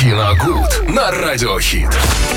[0.00, 1.90] Киногуд на Радиохит.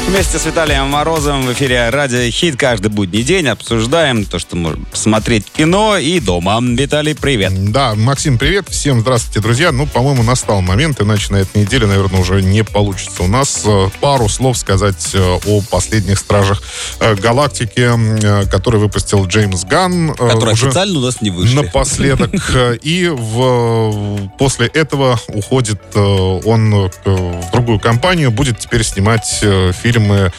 [0.09, 4.83] Вместе с Виталием Морозовым в эфире Радио Хит каждый будний день обсуждаем то, что можно
[4.83, 6.59] посмотреть кино и дома.
[6.61, 7.71] Виталий, привет.
[7.71, 8.67] Да, Максим, привет.
[8.67, 9.71] Всем здравствуйте, друзья.
[9.71, 13.87] Ну, по-моему, настал момент, иначе на этой неделе, наверное, уже не получится у нас э,
[14.01, 16.61] пару слов сказать э, о последних стражах
[16.99, 17.89] э, галактики,
[18.51, 20.13] который выпустил Джеймс Ганн.
[20.15, 21.55] Которые уже официально у нас не вышли.
[21.55, 22.33] Напоследок.
[22.81, 30.33] И в, после этого уходит он в другую компанию, будет теперь снимать э, фильмы,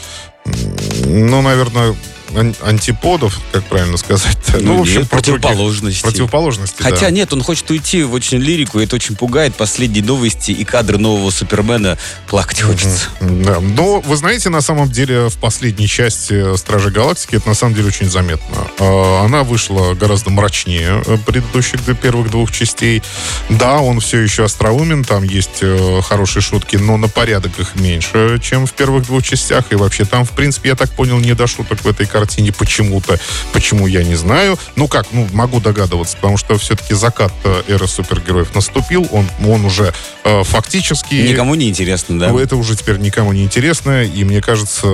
[1.06, 1.94] ну, наверное,
[2.36, 4.36] ан- антиподов, как правильно сказать.
[4.60, 6.02] Ну, в общем, нет, противоположности.
[6.02, 6.90] Противоположности, да.
[6.90, 9.54] Хотя нет, он хочет уйти в очень лирику, и это очень пугает.
[9.54, 13.06] Последние новости и кадры нового Супермена плакать хочется.
[13.20, 13.60] Да.
[13.60, 17.88] Но вы знаете, на самом деле, в последней части Стражи Галактики это на самом деле
[17.88, 18.56] очень заметно.
[18.78, 23.02] Э, Она вышла гораздо мрачнее э, предыдущих первых двух частей.
[23.48, 28.40] Да, он все еще остроумен, там есть э, хорошие шутки, но на порядок их меньше,
[28.42, 29.66] чем в первых двух частях.
[29.70, 33.18] И вообще там, в принципе, я так понял, не до шуток в этой картине почему-то.
[33.52, 34.58] Почему, я не знаю.
[34.76, 39.08] Ну как, ну могу догадываться, потому что все-таки закат э, эры супергероев наступил.
[39.12, 39.92] Он, он уже
[40.24, 41.14] э, фактически...
[41.14, 42.28] Никому не интересно, да?
[42.28, 44.86] Ну, это уже теперь никому не интересно, и мне кажется,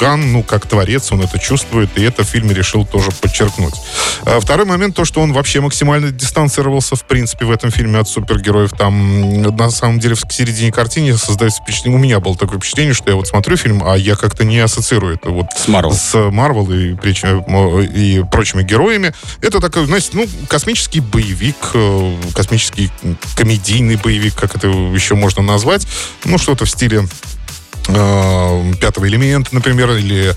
[0.00, 3.74] Ган, ну, как творец, он это чувствует, и это в фильме решил тоже подчеркнуть.
[4.24, 8.08] А Второй момент, то, что он вообще максимально дистанцировался, в принципе, в этом фильме от
[8.08, 8.72] супергероев.
[8.72, 13.10] Там, на самом деле, в середине картины создается впечатление, у меня было такое впечатление, что
[13.10, 15.92] я вот смотрю фильм, а я как-то не ассоциирую это вот С Марвел.
[15.92, 16.30] с
[16.62, 16.94] Марвел и,
[17.50, 19.12] мо- и прочими героями.
[19.40, 22.90] Это такой, знаете, ну, космический боевик, э, космический
[23.36, 25.86] комедийный боевик, как это еще можно назвать.
[26.24, 27.02] Ну, что-то в стиле
[27.88, 30.34] э, пятого элемента, например, или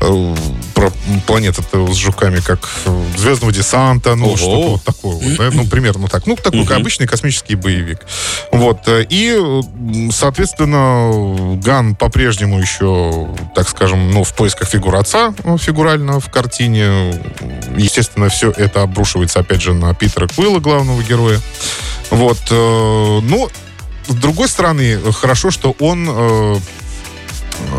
[0.00, 0.36] э,
[0.74, 0.90] про
[1.26, 5.14] планета с жуками, как э, Звездного десанта, ну, что-то вот такое.
[5.16, 6.26] Вот, да, ну, примерно так.
[6.26, 6.74] Ну, такой Мгм.
[6.74, 8.00] обычный космический боевик.
[8.52, 8.80] Вот.
[8.88, 9.38] И,
[10.12, 17.20] соответственно, Ган по-прежнему еще, так скажем, ну, в поисках фигуры отца, ну, фигурально в картине.
[17.76, 21.40] Естественно, все это обрушивается, опять же, на Питера Куилла, главного героя.
[22.10, 22.38] Вот.
[22.50, 23.48] Ну,
[24.08, 26.60] с другой стороны, хорошо, что он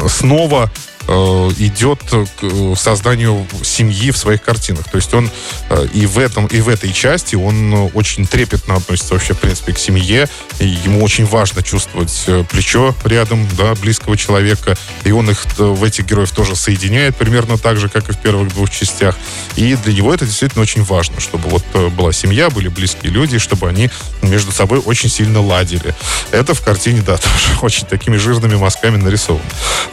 [0.08, 0.70] снова
[1.08, 4.86] идет к э, созданию семьи в своих картинах.
[4.90, 5.30] То есть он
[5.70, 9.40] э, и в этом, и в этой части он э, очень трепетно относится вообще, в
[9.40, 10.30] принципе, к семье.
[10.60, 14.78] И ему очень важно чувствовать э, плечо рядом, да, близкого человека.
[15.04, 18.18] И он их э, в этих героев тоже соединяет примерно так же, как и в
[18.18, 19.18] первых двух частях.
[19.56, 23.40] И для него это действительно очень важно, чтобы вот э, была семья, были близкие люди,
[23.40, 23.90] чтобы они
[24.22, 25.94] между собой очень сильно ладили.
[26.32, 29.44] Это в картине, да, тоже очень такими жирными мазками нарисовано.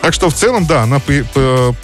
[0.00, 1.74] Так что в целом, да, она по- по-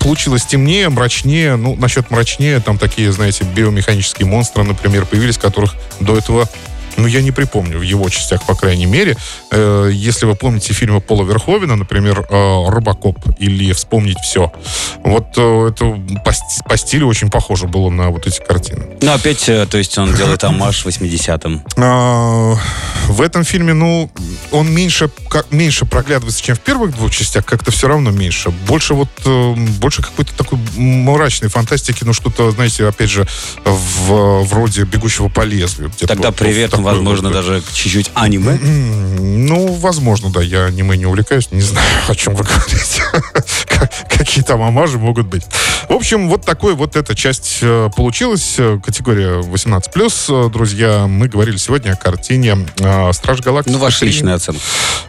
[0.00, 1.56] получилась темнее, мрачнее.
[1.56, 6.48] Ну, насчет мрачнее, там такие, знаете, биомеханические монстры, например, появились, которых до этого
[6.98, 9.16] ну, я не припомню в его частях, по крайней мере.
[9.50, 14.52] Э, если вы помните фильмы Пола Верховена, например, э, «Робокоп» или «Вспомнить все»,
[15.04, 16.32] вот э, это по,
[16.68, 18.86] по стилю очень похоже было на вот эти картины.
[19.00, 21.62] Ну, опять, э, то есть он делает амаш 80-м.
[21.76, 22.56] А,
[23.06, 24.10] в этом фильме, ну,
[24.50, 28.50] он меньше, как, меньше проглядывается, чем в первых двух частях, как-то все равно меньше.
[28.50, 33.26] Больше вот, э, больше какой-то такой мрачной фантастики, ну, что-то, знаете, опять же,
[33.64, 35.92] в, вроде «Бегущего по лезвию».
[36.00, 38.58] Тогда вот привет, такой возможно, даже чуть-чуть аниме.
[38.58, 43.02] Ну, возможно, да, я аниме не увлекаюсь, не знаю, о чем вы говорите.
[43.66, 45.44] Как- Какие там амажи могут быть.
[45.88, 48.56] В общем, вот такой вот эта часть э, получилась.
[48.58, 50.46] Э, Категория 18+.
[50.46, 52.58] Э, Друзья, мы говорили сегодня о картине
[53.12, 53.72] «Страж Галактики».
[53.72, 54.08] Ну, ваша три».
[54.08, 54.60] личная оценка.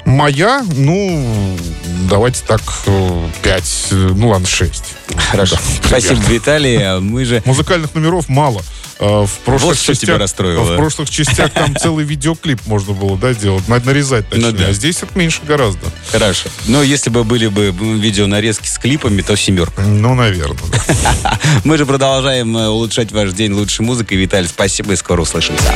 [0.06, 1.58] Моя, ну,
[2.10, 2.62] давайте так,
[3.44, 4.84] 5, ну ладно, 6.
[5.32, 5.58] Хорошо.
[5.86, 6.78] Спасибо, Виталий.
[6.78, 7.42] А Мы же...
[7.46, 8.62] Музыкальных номеров мало.
[9.00, 10.74] Э, В прошлых Вот что тебя частях- расстроило.
[10.74, 14.48] В прошлых частях там целый видеоклип можно было, да, делать, на- нарезать точнее.
[14.48, 14.66] Ну да.
[14.68, 15.86] А здесь это меньше гораздо.
[16.12, 16.50] Хорошо.
[16.68, 19.82] Но если бы были бы видеонарезки с клипами, то семерка.
[19.84, 20.58] Ну, наверное.
[21.24, 21.40] да.
[21.64, 24.18] Мы же продолжаем э, улучшать ваш день лучшей музыкой.
[24.18, 25.74] Виталий, спасибо и скоро услышимся.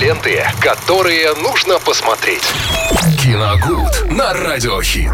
[0.00, 2.42] Ленты, которые нужно посмотреть.
[3.22, 5.10] Киногуд на Радиохит.